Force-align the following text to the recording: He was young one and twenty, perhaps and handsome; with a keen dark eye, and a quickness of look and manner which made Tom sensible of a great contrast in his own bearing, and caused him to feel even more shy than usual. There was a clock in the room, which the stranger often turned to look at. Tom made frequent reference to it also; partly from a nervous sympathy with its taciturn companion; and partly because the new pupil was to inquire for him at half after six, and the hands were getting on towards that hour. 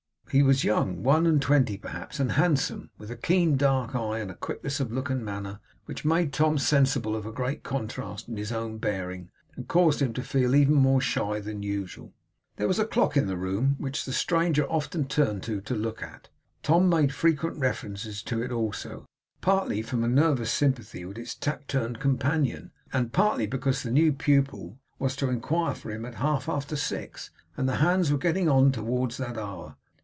He 0.31 0.43
was 0.43 0.63
young 0.63 1.03
one 1.03 1.27
and 1.27 1.41
twenty, 1.41 1.77
perhaps 1.77 2.17
and 2.17 2.31
handsome; 2.31 2.89
with 2.97 3.11
a 3.11 3.17
keen 3.17 3.57
dark 3.57 3.93
eye, 3.93 4.19
and 4.19 4.31
a 4.31 4.35
quickness 4.35 4.79
of 4.79 4.89
look 4.89 5.09
and 5.09 5.25
manner 5.25 5.59
which 5.87 6.05
made 6.05 6.31
Tom 6.31 6.57
sensible 6.57 7.17
of 7.17 7.25
a 7.25 7.33
great 7.33 7.63
contrast 7.63 8.29
in 8.29 8.37
his 8.37 8.53
own 8.53 8.77
bearing, 8.77 9.29
and 9.57 9.67
caused 9.67 10.01
him 10.01 10.13
to 10.13 10.23
feel 10.23 10.55
even 10.55 10.73
more 10.75 11.01
shy 11.01 11.41
than 11.41 11.63
usual. 11.63 12.13
There 12.55 12.69
was 12.69 12.79
a 12.79 12.85
clock 12.87 13.17
in 13.17 13.27
the 13.27 13.35
room, 13.35 13.75
which 13.77 14.05
the 14.05 14.13
stranger 14.13 14.65
often 14.69 15.05
turned 15.05 15.43
to 15.43 15.59
look 15.75 16.01
at. 16.01 16.29
Tom 16.63 16.87
made 16.87 17.13
frequent 17.13 17.57
reference 17.57 18.21
to 18.23 18.41
it 18.41 18.53
also; 18.53 19.05
partly 19.41 19.81
from 19.81 20.01
a 20.01 20.07
nervous 20.07 20.53
sympathy 20.53 21.03
with 21.03 21.17
its 21.17 21.35
taciturn 21.35 21.97
companion; 21.97 22.71
and 22.93 23.11
partly 23.11 23.47
because 23.47 23.83
the 23.83 23.91
new 23.91 24.13
pupil 24.13 24.79
was 24.97 25.17
to 25.17 25.27
inquire 25.27 25.75
for 25.75 25.91
him 25.91 26.05
at 26.05 26.15
half 26.15 26.47
after 26.47 26.77
six, 26.77 27.31
and 27.57 27.67
the 27.67 27.75
hands 27.83 28.13
were 28.13 28.17
getting 28.17 28.47
on 28.47 28.71
towards 28.71 29.17
that 29.17 29.37
hour. 29.37 29.75